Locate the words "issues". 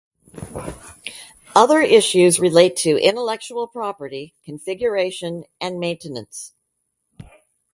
1.79-2.39